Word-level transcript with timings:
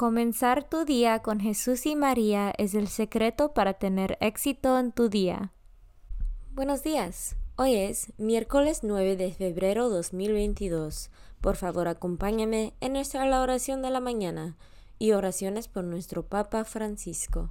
Comenzar 0.00 0.64
tu 0.64 0.86
día 0.86 1.18
con 1.18 1.40
Jesús 1.40 1.84
y 1.84 1.94
María 1.94 2.54
es 2.56 2.72
el 2.72 2.88
secreto 2.88 3.52
para 3.52 3.74
tener 3.74 4.16
éxito 4.22 4.78
en 4.78 4.92
tu 4.92 5.10
día. 5.10 5.52
Buenos 6.52 6.82
días. 6.82 7.36
Hoy 7.56 7.74
es 7.74 8.10
miércoles 8.16 8.80
9 8.82 9.16
de 9.16 9.30
febrero 9.34 9.90
2022. 9.90 11.10
Por 11.42 11.56
favor, 11.56 11.86
acompáñame 11.86 12.72
en 12.80 12.94
nuestra 12.94 13.42
oración 13.42 13.82
de 13.82 13.90
la 13.90 14.00
mañana 14.00 14.56
y 14.98 15.12
oraciones 15.12 15.68
por 15.68 15.84
nuestro 15.84 16.24
Papa 16.24 16.64
Francisco. 16.64 17.50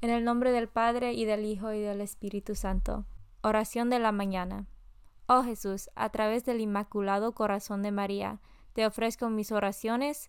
En 0.00 0.10
el 0.10 0.24
nombre 0.24 0.50
del 0.50 0.66
Padre 0.66 1.12
y 1.12 1.26
del 1.26 1.44
Hijo 1.44 1.72
y 1.72 1.78
del 1.78 2.00
Espíritu 2.00 2.56
Santo. 2.56 3.04
Oración 3.40 3.88
de 3.88 4.00
la 4.00 4.10
mañana. 4.10 4.66
Oh 5.28 5.44
Jesús, 5.44 5.90
a 5.94 6.08
través 6.08 6.44
del 6.44 6.60
Inmaculado 6.60 7.36
Corazón 7.36 7.84
de 7.84 7.92
María, 7.92 8.40
te 8.72 8.84
ofrezco 8.84 9.30
mis 9.30 9.52
oraciones, 9.52 10.28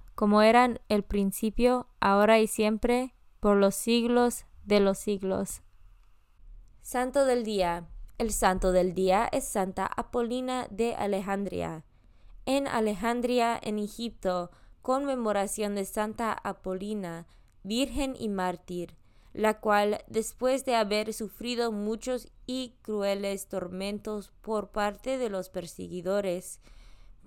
como 0.15 0.41
eran 0.41 0.79
el 0.89 1.03
principio, 1.03 1.87
ahora 1.99 2.39
y 2.39 2.47
siempre, 2.47 3.13
por 3.39 3.57
los 3.57 3.75
siglos 3.75 4.45
de 4.63 4.79
los 4.79 4.97
siglos. 4.99 5.61
Santo 6.81 7.25
del 7.25 7.43
Día. 7.43 7.87
El 8.17 8.31
santo 8.31 8.71
del 8.71 8.93
día 8.93 9.27
es 9.31 9.45
Santa 9.45 9.85
Apolina 9.85 10.67
de 10.69 10.93
Alejandría. 10.93 11.85
En 12.45 12.67
Alejandría, 12.67 13.59
en 13.63 13.79
Egipto, 13.79 14.51
conmemoración 14.83 15.73
de 15.73 15.85
Santa 15.85 16.31
Apolina, 16.31 17.25
virgen 17.63 18.15
y 18.15 18.29
mártir, 18.29 18.95
la 19.33 19.59
cual, 19.59 20.03
después 20.07 20.65
de 20.65 20.75
haber 20.75 21.13
sufrido 21.13 21.71
muchos 21.71 22.27
y 22.45 22.75
crueles 22.81 23.47
tormentos 23.47 24.31
por 24.41 24.69
parte 24.69 25.17
de 25.17 25.29
los 25.29 25.49
perseguidores, 25.49 26.59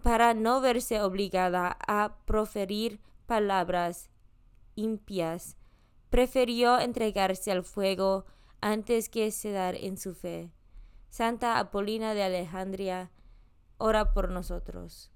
para 0.05 0.35
no 0.35 0.61
verse 0.61 1.01
obligada 1.01 1.79
a 1.89 2.19
proferir 2.27 3.01
palabras 3.25 4.11
impias, 4.75 5.57
prefirió 6.11 6.79
entregarse 6.79 7.51
al 7.51 7.65
fuego 7.65 8.27
antes 8.61 9.09
que 9.09 9.31
ceder 9.31 9.77
en 9.81 9.97
su 9.97 10.15
fe. 10.15 10.53
Santa 11.09 11.59
Apolina 11.59 12.13
de 12.13 12.23
Alejandría, 12.23 13.13
ora 13.79 14.13
por 14.13 14.29
nosotros. 14.29 15.11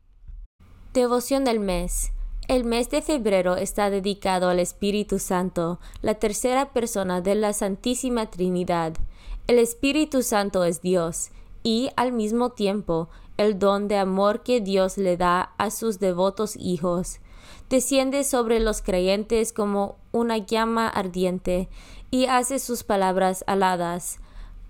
Devoción 0.95 1.45
del 1.45 1.61
mes. 1.61 2.11
El 2.49 2.65
mes 2.65 2.89
de 2.89 3.03
febrero 3.03 3.57
está 3.57 3.91
dedicado 3.91 4.49
al 4.49 4.59
Espíritu 4.59 5.19
Santo, 5.19 5.81
la 6.01 6.15
tercera 6.15 6.73
persona 6.73 7.21
de 7.21 7.35
la 7.35 7.53
Santísima 7.53 8.31
Trinidad. 8.31 8.95
El 9.49 9.59
Espíritu 9.59 10.23
Santo 10.23 10.65
es 10.65 10.81
Dios 10.81 11.31
y, 11.63 11.91
al 11.97 12.13
mismo 12.13 12.51
tiempo, 12.51 13.09
el 13.37 13.59
don 13.59 13.89
de 13.89 13.97
amor 13.97 14.43
que 14.43 14.61
Dios 14.61 14.99
le 14.99 15.17
da 15.17 15.53
a 15.59 15.71
sus 15.71 15.99
devotos 15.99 16.57
hijos. 16.57 17.21
Desciende 17.71 18.25
sobre 18.25 18.61
los 18.61 18.83
creyentes 18.83 19.53
como 19.53 19.97
una 20.13 20.39
llama 20.39 20.89
ardiente 20.89 21.69
y 22.11 22.27
hace 22.27 22.59
sus 22.59 22.83
palabras 22.83 23.45
aladas 23.47 24.19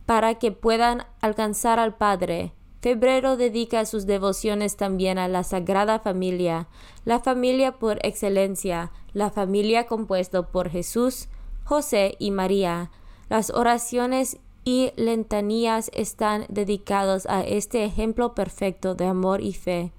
para 0.07 0.37
que 0.37 0.53
puedan 0.53 1.05
alcanzar 1.21 1.79
al 1.79 1.97
Padre. 1.97 2.53
Febrero 2.81 3.37
dedica 3.37 3.85
sus 3.85 4.07
devociones 4.07 4.77
también 4.77 5.19
a 5.19 5.29
la 5.29 5.43
Sagrada 5.43 5.99
Familia, 5.99 6.69
la 7.05 7.19
familia 7.19 7.73
por 7.79 7.99
excelencia, 8.07 8.93
la 9.13 9.31
familia 9.31 9.87
compuesta 9.87 10.43
por 10.43 10.71
Jesús, 10.71 11.29
José 11.65 12.15
y 12.19 12.31
María. 12.31 12.91
Las 13.29 13.51
oraciones 13.51 14.39
y 14.69 14.93
lentanías 14.97 15.91
están 15.95 16.45
dedicados 16.51 17.25
a 17.25 17.43
este 17.43 17.87
ejemplo 17.87 18.35
perfecto 18.35 18.95
de 18.95 19.07
amor 19.07 19.41
y 19.41 19.55
fe, 19.55 19.93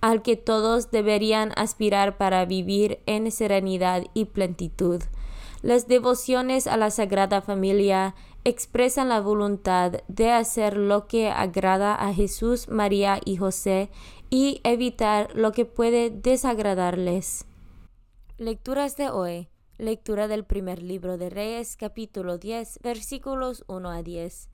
al 0.00 0.22
que 0.22 0.36
todos 0.36 0.92
deberían 0.92 1.50
aspirar 1.56 2.16
para 2.16 2.44
vivir 2.44 3.00
en 3.06 3.32
serenidad 3.32 4.04
y 4.14 4.26
plenitud. 4.26 5.02
Las 5.62 5.88
devociones 5.88 6.68
a 6.68 6.76
la 6.76 6.92
Sagrada 6.92 7.40
Familia 7.40 8.14
expresan 8.44 9.08
la 9.08 9.20
voluntad 9.20 9.94
de 10.06 10.30
hacer 10.30 10.76
lo 10.76 11.08
que 11.08 11.28
agrada 11.28 11.96
a 11.96 12.14
Jesús, 12.14 12.68
María 12.68 13.18
y 13.24 13.38
José 13.38 13.90
y 14.30 14.60
evitar 14.62 15.34
lo 15.34 15.50
que 15.50 15.64
puede 15.64 16.10
desagradarles. 16.10 17.44
Lecturas 18.38 18.96
de 18.96 19.10
hoy. 19.10 19.48
Lectura 19.80 20.28
del 20.28 20.44
primer 20.44 20.82
libro 20.82 21.16
de 21.16 21.30
Reyes, 21.30 21.78
capítulo 21.78 22.36
10, 22.36 22.80
versículos 22.82 23.64
1 23.66 23.88
a 23.88 24.02
10. 24.02 24.50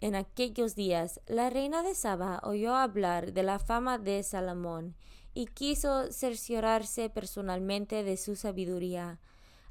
En 0.00 0.14
aquellos 0.14 0.76
días, 0.76 1.20
la 1.26 1.50
reina 1.50 1.82
de 1.82 1.96
Saba 1.96 2.40
oyó 2.44 2.76
hablar 2.76 3.32
de 3.32 3.42
la 3.42 3.58
fama 3.58 3.98
de 3.98 4.22
Salomón 4.22 4.94
y 5.34 5.46
quiso 5.46 6.12
cerciorarse 6.12 7.10
personalmente 7.10 8.04
de 8.04 8.16
su 8.16 8.36
sabiduría, 8.36 9.18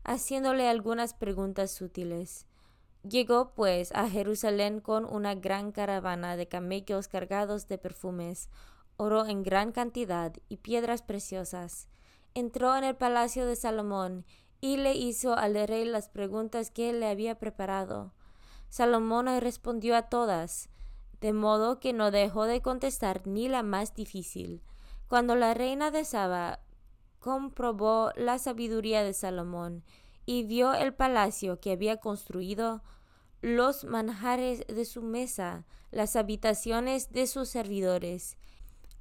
haciéndole 0.04 0.68
algunas 0.68 1.14
preguntas 1.14 1.72
sutiles. 1.72 2.46
Llegó 3.08 3.54
pues 3.54 3.94
a 3.94 4.10
Jerusalén 4.10 4.82
con 4.82 5.06
una 5.06 5.34
gran 5.34 5.72
caravana 5.72 6.36
de 6.36 6.50
camellos 6.50 7.08
cargados 7.08 7.70
de 7.70 7.78
perfumes, 7.78 8.50
oro 8.98 9.26
en 9.28 9.44
gran 9.44 9.72
cantidad 9.72 10.34
y 10.50 10.58
piedras 10.58 11.02
preciosas. 11.04 11.88
Entró 12.36 12.76
en 12.76 12.84
el 12.84 12.96
palacio 12.98 13.46
de 13.46 13.56
Salomón 13.56 14.26
y 14.64 14.78
le 14.78 14.96
hizo 14.96 15.36
al 15.36 15.56
rey 15.68 15.84
las 15.84 16.08
preguntas 16.08 16.72
que 16.72 16.94
le 16.94 17.10
había 17.10 17.38
preparado. 17.38 18.14
Salomón 18.70 19.28
respondió 19.42 19.94
a 19.94 20.04
todas, 20.04 20.70
de 21.20 21.34
modo 21.34 21.82
que 21.82 21.92
no 21.92 22.12
dejó 22.12 22.46
de 22.46 22.62
contestar 22.62 23.28
ni 23.28 23.50
la 23.50 23.62
más 23.62 23.94
difícil. 23.94 24.62
Cuando 25.10 25.36
la 25.36 25.54
reina 25.54 25.92
de 25.92 26.06
Saba 26.06 26.62
comprobó 27.20 28.12
la 28.16 28.40
sabiduría 28.40 29.04
de 29.04 29.12
Salomón 29.12 29.84
y 30.26 30.44
vio 30.44 30.74
el 30.74 30.94
palacio 30.94 31.60
que 31.60 31.74
había 31.74 31.98
construido, 31.98 32.84
los 33.42 33.84
manjares 33.84 34.66
de 34.68 34.86
su 34.86 35.02
mesa, 35.02 35.66
las 35.92 36.16
habitaciones 36.16 37.12
de 37.12 37.28
sus 37.28 37.50
servidores, 37.50 38.38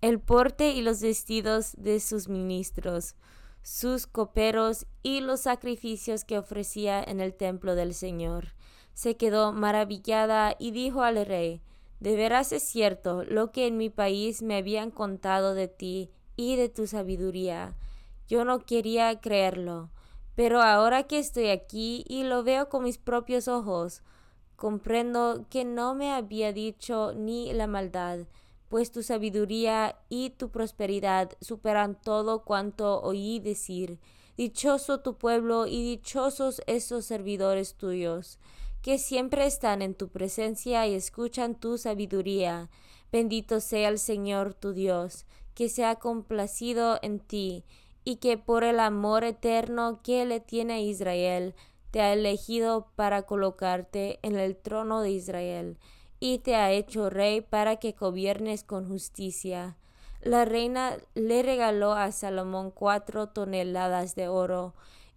el 0.01 0.19
porte 0.19 0.73
y 0.73 0.83
los 0.83 1.01
vestidos 1.03 1.75
de 1.77 2.01
sus 2.01 2.29
ministros, 2.29 3.15
sus 3.63 4.07
coperos 4.07 4.87
y 5.03 5.21
los 5.21 5.41
sacrificios 5.41 6.25
que 6.25 6.39
ofrecía 6.39 7.03
en 7.03 7.21
el 7.21 7.35
templo 7.35 7.75
del 7.75 7.95
Señor. 7.95 8.55
Se 8.95 9.17
quedó 9.17 9.53
maravillada 9.53 10.55
y 10.59 10.73
dijo 10.73 11.03
al 11.03 11.25
rey, 11.25 11.63
De 12.01 12.17
veras 12.17 12.53
es 12.53 12.63
cierto 12.63 13.25
lo 13.25 13.53
que 13.53 13.67
en 13.67 13.77
mi 13.77 13.91
país 13.91 14.43
me 14.43 14.57
habían 14.57 14.91
contado 14.91 15.55
de 15.55 15.69
ti 15.69 16.11
y 16.37 16.57
de 16.57 16.69
tu 16.69 16.87
sabiduría. 16.87 17.77
Yo 18.27 18.45
no 18.45 18.61
quería 18.61 19.21
creerlo, 19.21 19.91
pero 20.35 20.63
ahora 20.63 21.05
que 21.05 21.19
estoy 21.19 21.49
aquí 21.49 22.05
y 22.09 22.25
lo 22.25 22.43
veo 22.43 22.69
con 22.69 22.85
mis 22.85 22.99
propios 22.99 23.49
ojos, 23.49 24.03
comprendo 24.57 25.47
que 25.51 25.65
no 25.65 25.95
me 25.95 26.13
había 26.13 26.53
dicho 26.53 27.13
ni 27.15 27.53
la 27.53 27.67
maldad, 27.67 28.27
pues 28.73 28.91
tu 28.91 29.03
sabiduría 29.03 29.99
y 30.09 30.31
tu 30.31 30.49
prosperidad 30.49 31.33
superan 31.43 31.95
todo 31.95 32.43
cuanto 32.43 33.03
oí 33.03 33.39
decir. 33.39 33.99
Dichoso 34.39 35.01
tu 35.01 35.19
pueblo 35.19 35.67
y 35.67 35.83
dichosos 35.83 36.63
esos 36.67 37.05
servidores 37.05 37.75
tuyos, 37.75 38.39
que 38.81 38.97
siempre 38.97 39.45
están 39.45 39.83
en 39.83 39.95
tu 39.95 40.09
presencia 40.09 40.87
y 40.87 40.95
escuchan 40.95 41.55
tu 41.55 41.77
sabiduría. 41.77 42.71
Bendito 43.13 43.61
sea 43.61 43.91
el 43.91 43.99
Señor 43.99 44.55
tu 44.55 44.73
Dios, 44.73 45.27
que 45.55 45.69
se 45.69 45.85
ha 45.85 45.97
complacido 45.97 46.99
en 47.03 47.21
ti, 47.21 47.67
y 48.05 48.17
que 48.17 48.39
por 48.39 48.65
el 48.65 48.81
amor 48.81 49.23
eterno 49.25 50.01
que 50.03 50.25
le 50.25 50.41
tiene 50.41 50.73
a 50.73 50.81
Israel, 50.81 51.55
te 51.91 52.01
ha 52.01 52.15
elegido 52.15 52.87
para 52.97 53.25
colocarte 53.25 54.19
en 54.23 54.37
el 54.37 54.57
trono 54.57 55.03
de 55.03 55.11
Israel 55.11 55.77
y 56.25 56.39
te 56.39 56.55
ha 56.55 56.71
hecho 56.71 57.11
rey 57.11 57.41
para 57.41 57.79
que 57.79 57.97
gobiernes 57.99 58.63
con 58.63 58.87
justicia. 58.87 59.77
La 60.21 60.45
reina 60.45 60.97
le 61.15 61.43
regaló 61.43 61.95
a 61.95 62.13
Salomón 62.13 62.71
cuatro 62.71 63.31
toneladas 63.31 64.15
de 64.15 64.29
oro 64.29 64.73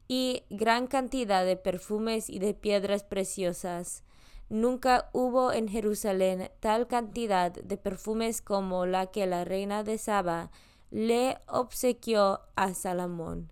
y 0.07 0.45
gran 0.49 0.87
cantidad 0.87 1.45
de 1.45 1.57
perfumes 1.57 2.27
y 2.27 2.39
de 2.39 2.55
piedras 2.55 3.03
preciosas. 3.03 4.03
Nunca 4.49 5.11
hubo 5.13 5.53
en 5.53 5.67
Jerusalén 5.67 6.49
tal 6.59 6.87
cantidad 6.87 7.51
de 7.51 7.77
perfumes 7.77 8.41
como 8.41 8.87
la 8.87 9.05
que 9.05 9.27
la 9.27 9.45
reina 9.45 9.83
de 9.83 9.99
Saba 9.99 10.49
le 10.89 11.37
obsequió 11.47 12.39
a 12.55 12.73
Salomón. 12.73 13.51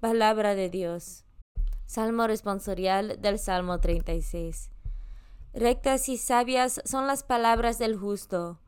Palabra 0.00 0.54
de 0.54 0.68
Dios. 0.68 1.24
Salmo 1.86 2.26
responsorial 2.26 3.22
del 3.22 3.38
Salmo 3.38 3.80
36. 3.80 4.73
Rectas 5.54 6.08
y 6.08 6.16
sabias 6.16 6.82
son 6.84 7.06
las 7.06 7.22
palabras 7.22 7.78
del 7.78 7.96
justo. 7.96 8.58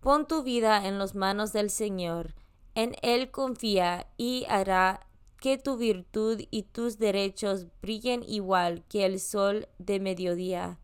Pon 0.00 0.26
tu 0.26 0.42
vida 0.42 0.86
en 0.86 0.98
las 0.98 1.14
manos 1.14 1.54
del 1.54 1.70
Señor. 1.70 2.34
En 2.74 2.94
Él 3.00 3.30
confía 3.30 4.08
y 4.18 4.44
hará 4.50 5.08
que 5.40 5.56
tu 5.56 5.78
virtud 5.78 6.42
y 6.50 6.64
tus 6.64 6.98
derechos 6.98 7.68
brillen 7.80 8.22
igual 8.22 8.84
que 8.90 9.06
el 9.06 9.20
sol 9.20 9.68
de 9.78 10.00
mediodía. 10.00 10.78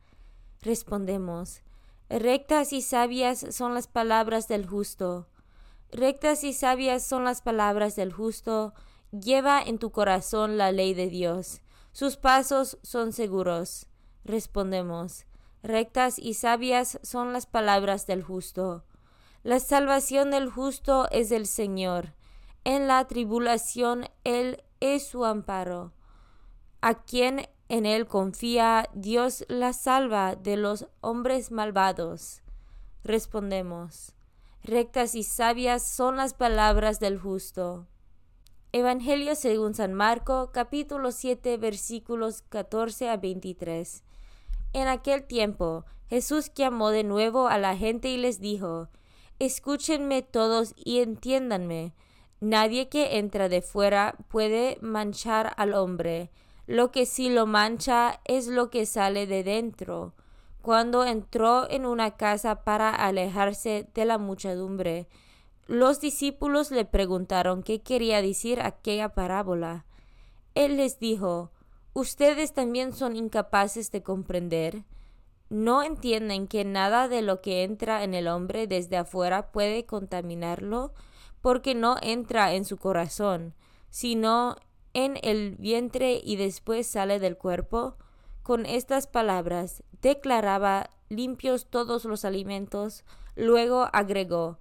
Respondemos. 0.62 1.60
Rectas 2.08 2.72
y 2.72 2.80
sabias 2.80 3.44
son 3.50 3.74
las 3.74 3.86
palabras 3.86 4.48
del 4.48 4.66
justo. 4.66 5.28
Rectas 5.92 6.42
y 6.42 6.54
sabias 6.54 7.04
son 7.04 7.24
las 7.24 7.42
palabras 7.42 7.96
del 7.96 8.14
justo. 8.14 8.72
Lleva 9.12 9.60
en 9.60 9.78
tu 9.78 9.90
corazón 9.90 10.56
la 10.56 10.72
ley 10.72 10.94
de 10.94 11.08
Dios. 11.08 11.60
Sus 11.92 12.16
pasos 12.16 12.78
son 12.82 13.12
seguros. 13.12 13.88
Respondemos. 14.24 15.26
Rectas 15.62 16.18
y 16.18 16.34
sabias 16.34 16.98
son 17.02 17.32
las 17.32 17.46
palabras 17.46 18.06
del 18.06 18.22
justo. 18.22 18.84
La 19.42 19.60
salvación 19.60 20.30
del 20.30 20.50
justo 20.50 21.08
es 21.10 21.28
del 21.28 21.46
Señor. 21.46 22.14
En 22.64 22.86
la 22.86 23.06
tribulación 23.06 24.06
Él 24.24 24.62
es 24.80 25.06
su 25.06 25.24
amparo. 25.24 25.92
A 26.80 27.02
quien 27.02 27.48
en 27.68 27.86
Él 27.86 28.06
confía, 28.06 28.88
Dios 28.94 29.44
la 29.48 29.72
salva 29.72 30.34
de 30.34 30.56
los 30.56 30.88
hombres 31.00 31.50
malvados. 31.50 32.42
Respondemos. 33.04 34.14
Rectas 34.62 35.14
y 35.14 35.22
sabias 35.22 35.86
son 35.86 36.16
las 36.16 36.34
palabras 36.34 37.00
del 37.00 37.18
justo. 37.18 37.86
Evangelio 38.72 39.34
según 39.34 39.74
San 39.74 39.94
Marco, 39.94 40.52
capítulo 40.52 41.12
7, 41.12 41.56
versículos 41.56 42.42
14 42.42 43.08
a 43.08 43.16
23. 43.16 44.04
En 44.72 44.88
aquel 44.88 45.24
tiempo 45.24 45.84
Jesús 46.08 46.52
llamó 46.54 46.90
de 46.90 47.04
nuevo 47.04 47.48
a 47.48 47.58
la 47.58 47.76
gente 47.76 48.08
y 48.08 48.16
les 48.16 48.40
dijo, 48.40 48.88
Escúchenme 49.38 50.22
todos 50.22 50.74
y 50.76 51.00
entiéndanme. 51.00 51.94
Nadie 52.40 52.88
que 52.88 53.18
entra 53.18 53.48
de 53.48 53.62
fuera 53.62 54.16
puede 54.28 54.78
manchar 54.80 55.54
al 55.56 55.74
hombre. 55.74 56.30
Lo 56.66 56.90
que 56.90 57.06
sí 57.06 57.30
lo 57.30 57.46
mancha 57.46 58.20
es 58.24 58.46
lo 58.48 58.70
que 58.70 58.86
sale 58.86 59.26
de 59.26 59.42
dentro. 59.42 60.14
Cuando 60.62 61.04
entró 61.04 61.70
en 61.70 61.86
una 61.86 62.16
casa 62.16 62.64
para 62.64 62.90
alejarse 62.90 63.88
de 63.94 64.04
la 64.04 64.18
muchedumbre, 64.18 65.08
los 65.66 66.00
discípulos 66.00 66.70
le 66.70 66.84
preguntaron 66.84 67.62
qué 67.62 67.80
quería 67.80 68.20
decir 68.20 68.60
aquella 68.60 69.10
parábola. 69.10 69.86
Él 70.54 70.76
les 70.76 70.98
dijo, 70.98 71.50
¿Ustedes 71.92 72.52
también 72.52 72.92
son 72.92 73.16
incapaces 73.16 73.90
de 73.90 74.02
comprender? 74.02 74.84
¿No 75.48 75.82
entienden 75.82 76.46
que 76.46 76.64
nada 76.64 77.08
de 77.08 77.22
lo 77.22 77.40
que 77.40 77.64
entra 77.64 78.04
en 78.04 78.14
el 78.14 78.28
hombre 78.28 78.68
desde 78.68 78.96
afuera 78.96 79.50
puede 79.50 79.86
contaminarlo? 79.86 80.92
Porque 81.40 81.74
no 81.74 81.96
entra 82.00 82.54
en 82.54 82.64
su 82.64 82.76
corazón, 82.76 83.54
sino 83.88 84.54
en 84.94 85.18
el 85.22 85.56
vientre 85.56 86.20
y 86.22 86.36
después 86.36 86.86
sale 86.86 87.18
del 87.18 87.36
cuerpo. 87.36 87.96
Con 88.44 88.66
estas 88.66 89.08
palabras 89.08 89.82
declaraba 90.00 90.90
limpios 91.08 91.66
todos 91.66 92.04
los 92.04 92.24
alimentos, 92.24 93.04
luego 93.34 93.88
agregó, 93.92 94.58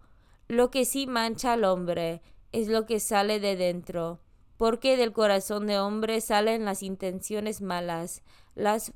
lo 0.47 0.71
que 0.71 0.83
sí 0.85 1.05
mancha 1.05 1.53
al 1.53 1.63
hombre 1.63 2.23
es 2.51 2.67
lo 2.69 2.87
que 2.87 2.99
sale 2.99 3.39
de 3.39 3.55
dentro 3.55 4.19
porque 4.59 4.97
del 4.97 5.13
corazón 5.13 5.67
de 5.67 5.79
hombre 5.79 6.19
salen 6.19 6.65
las 6.65 6.83
intenciones 6.83 7.61
malas, 7.61 8.23
las 8.55 8.91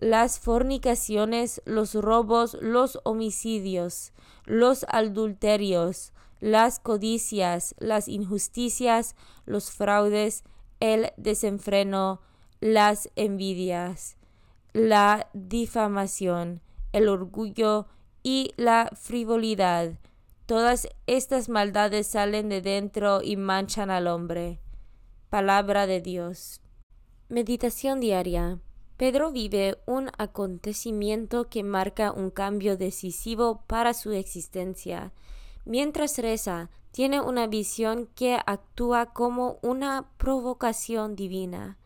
las 0.00 0.38
fornicaciones, 0.38 1.62
los 1.64 1.94
robos, 1.94 2.58
los 2.60 2.98
homicidios, 3.04 4.12
los 4.44 4.84
adulterios, 4.90 6.12
las 6.40 6.78
codicias, 6.78 7.74
las 7.78 8.06
injusticias, 8.06 9.16
los 9.46 9.70
fraudes, 9.70 10.44
el 10.78 11.12
desenfreno, 11.16 12.20
las 12.60 13.08
envidias, 13.16 14.18
la 14.74 15.30
difamación, 15.32 16.60
el 16.92 17.08
orgullo 17.08 17.86
y 18.22 18.52
la 18.58 18.90
frivolidad 18.94 19.94
Todas 20.50 20.88
estas 21.06 21.48
maldades 21.48 22.08
salen 22.08 22.48
de 22.48 22.60
dentro 22.60 23.22
y 23.22 23.36
manchan 23.36 23.88
al 23.88 24.08
hombre. 24.08 24.58
Palabra 25.28 25.86
de 25.86 26.00
Dios. 26.00 26.60
Meditación 27.28 28.00
diaria. 28.00 28.58
Pedro 28.96 29.30
vive 29.30 29.78
un 29.86 30.10
acontecimiento 30.18 31.48
que 31.48 31.62
marca 31.62 32.10
un 32.10 32.30
cambio 32.30 32.76
decisivo 32.76 33.62
para 33.68 33.94
su 33.94 34.10
existencia. 34.10 35.12
Mientras 35.66 36.18
reza, 36.18 36.68
tiene 36.90 37.20
una 37.20 37.46
visión 37.46 38.08
que 38.16 38.36
actúa 38.44 39.12
como 39.12 39.60
una 39.62 40.10
provocación 40.16 41.14
divina, 41.14 41.78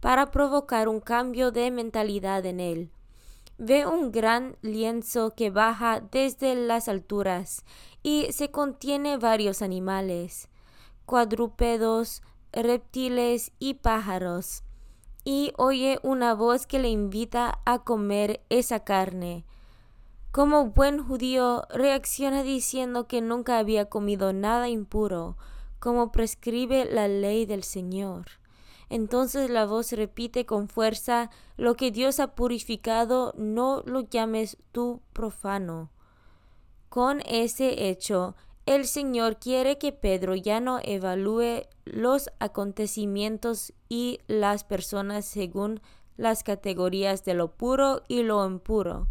para 0.00 0.30
provocar 0.30 0.88
un 0.88 1.00
cambio 1.00 1.50
de 1.50 1.70
mentalidad 1.70 2.46
en 2.46 2.60
él. 2.60 2.90
Ve 3.58 3.86
un 3.86 4.12
gran 4.12 4.56
lienzo 4.60 5.34
que 5.34 5.48
baja 5.48 6.00
desde 6.00 6.54
las 6.54 6.88
alturas 6.88 7.64
y 8.06 8.30
se 8.30 8.52
contiene 8.52 9.16
varios 9.16 9.62
animales, 9.62 10.48
cuadrúpedos, 11.06 12.22
reptiles 12.52 13.50
y 13.58 13.74
pájaros, 13.74 14.62
y 15.24 15.52
oye 15.56 15.98
una 16.04 16.32
voz 16.32 16.68
que 16.68 16.78
le 16.78 16.88
invita 16.88 17.58
a 17.64 17.80
comer 17.80 18.44
esa 18.48 18.84
carne. 18.84 19.44
Como 20.30 20.66
buen 20.66 21.02
judío 21.02 21.64
reacciona 21.68 22.44
diciendo 22.44 23.08
que 23.08 23.20
nunca 23.20 23.58
había 23.58 23.86
comido 23.86 24.32
nada 24.32 24.68
impuro, 24.68 25.36
como 25.80 26.12
prescribe 26.12 26.84
la 26.84 27.08
ley 27.08 27.44
del 27.44 27.64
Señor. 27.64 28.26
Entonces 28.88 29.50
la 29.50 29.66
voz 29.66 29.90
repite 29.90 30.46
con 30.46 30.68
fuerza, 30.68 31.28
lo 31.56 31.74
que 31.74 31.90
Dios 31.90 32.20
ha 32.20 32.36
purificado, 32.36 33.34
no 33.36 33.82
lo 33.84 34.02
llames 34.02 34.58
tú 34.70 35.00
profano. 35.12 35.90
Con 36.96 37.20
ese 37.26 37.90
hecho, 37.90 38.36
El 38.64 38.86
Señor 38.86 39.36
quiere 39.36 39.76
que 39.76 39.92
Pedro 39.92 40.34
ya 40.34 40.60
no 40.60 40.78
evalúe 40.82 41.66
los 41.84 42.30
acontecimientos 42.38 43.74
y 43.90 44.20
las 44.28 44.64
personas 44.64 45.26
según 45.26 45.82
las 46.16 46.42
categorías 46.42 47.22
de 47.22 47.34
lo 47.34 47.52
puro 47.52 48.00
y 48.08 48.22
lo 48.22 48.46
impuro, 48.46 49.08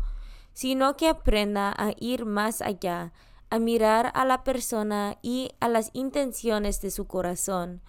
sino 0.53 0.97
que 0.97 1.09
aprenda 1.09 1.75
a 1.77 1.93
ir 1.99 2.25
más 2.25 2.63
allá, 2.63 3.13
a 3.51 3.59
mirar 3.59 4.11
a 4.15 4.25
la 4.25 4.43
persona 4.43 5.19
y 5.21 5.51
a 5.59 5.69
las 5.69 5.91
intenciones 5.93 6.81
de 6.81 6.89
su 6.89 7.05
corazón. 7.05 7.83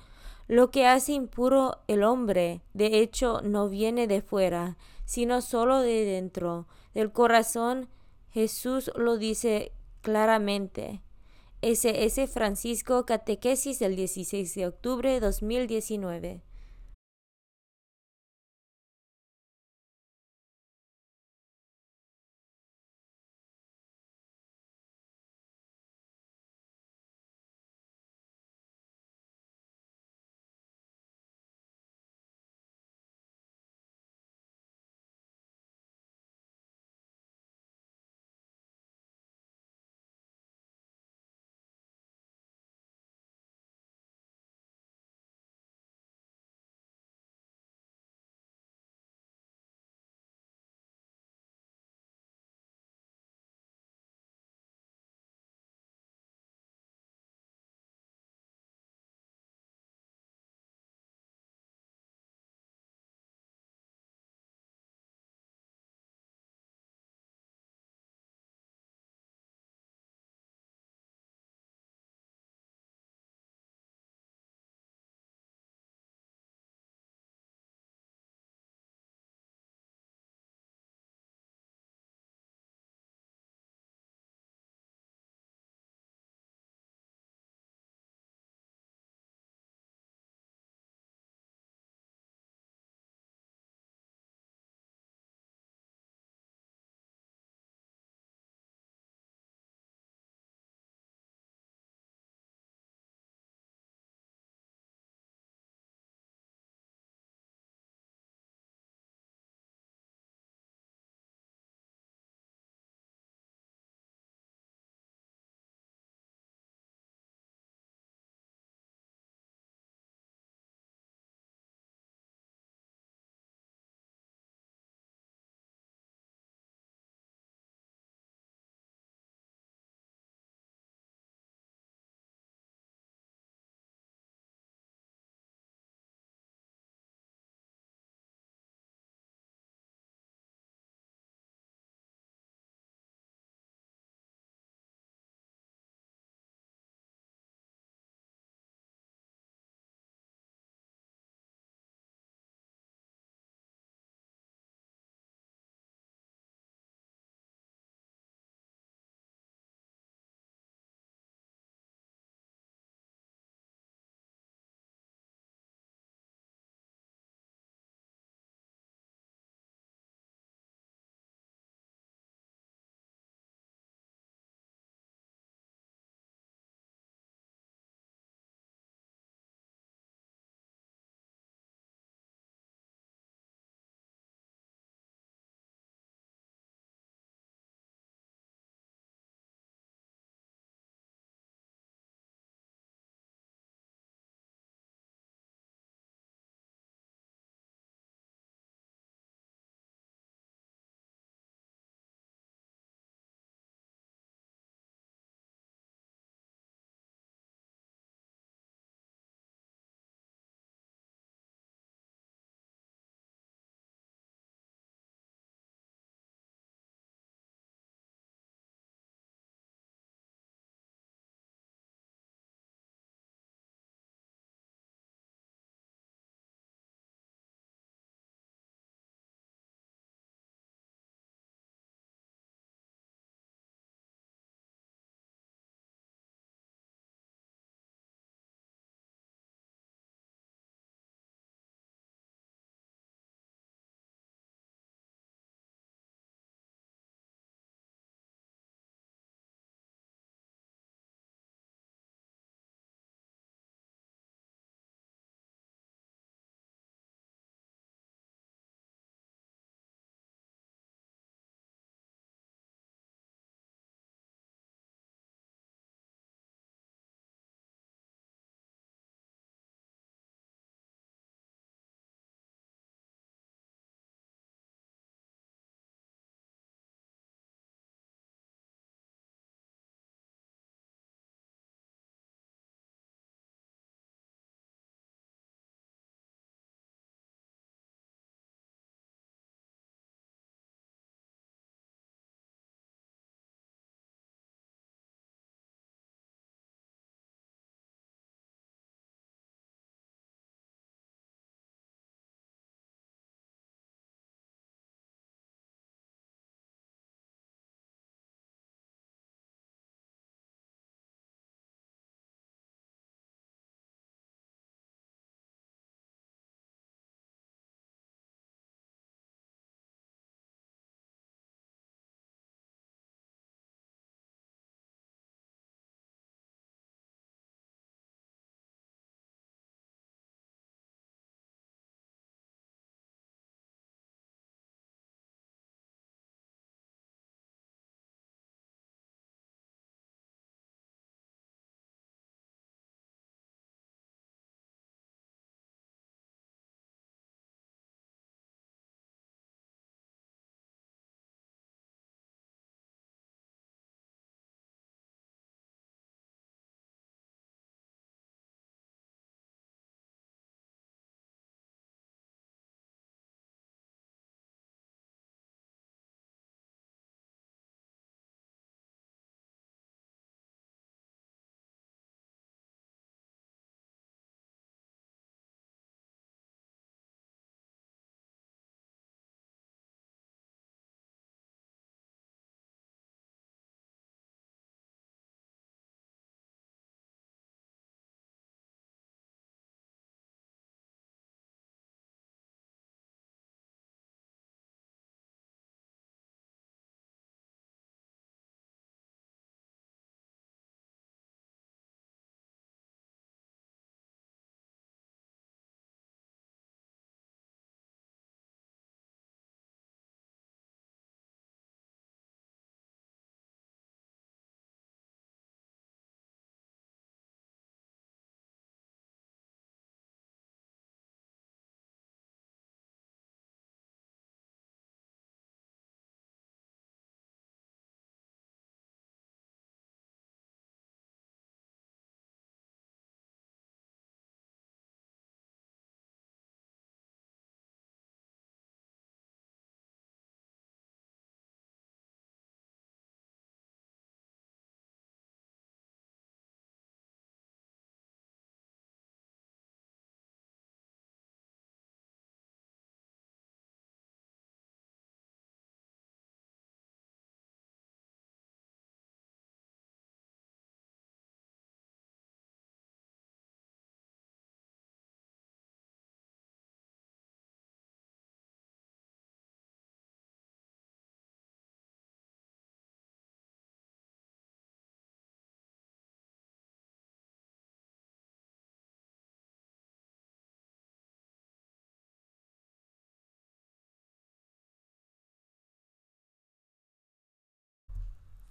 Lo 0.46 0.70
que 0.70 0.86
hace 0.86 1.14
impuro 1.14 1.78
el 1.86 2.04
hombre, 2.04 2.60
de 2.74 2.98
hecho, 2.98 3.40
no 3.40 3.70
viene 3.70 4.06
de 4.06 4.20
fuera, 4.20 4.76
sino 5.06 5.40
solo 5.40 5.80
de 5.80 6.04
dentro, 6.04 6.66
del 6.92 7.12
corazón. 7.12 7.88
Jesús 8.28 8.90
lo 8.94 9.16
dice 9.16 9.72
claramente. 10.06 11.02
S.S. 11.62 12.28
Francisco 12.28 13.04
Catequesis 13.06 13.80
del 13.80 13.96
16 13.96 14.54
de 14.54 14.68
octubre 14.68 15.18
2019. 15.18 16.44